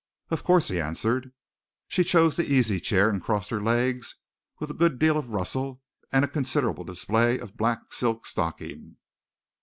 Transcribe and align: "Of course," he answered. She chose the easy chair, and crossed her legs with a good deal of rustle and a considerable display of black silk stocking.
"Of 0.31 0.43
course," 0.43 0.69
he 0.69 0.81
answered. 0.81 1.31
She 1.87 2.03
chose 2.03 2.35
the 2.35 2.51
easy 2.51 2.79
chair, 2.79 3.07
and 3.07 3.21
crossed 3.21 3.51
her 3.51 3.61
legs 3.61 4.15
with 4.57 4.71
a 4.71 4.73
good 4.73 4.97
deal 4.97 5.15
of 5.15 5.29
rustle 5.29 5.83
and 6.11 6.25
a 6.25 6.27
considerable 6.27 6.83
display 6.83 7.37
of 7.37 7.55
black 7.55 7.93
silk 7.93 8.25
stocking. 8.25 8.95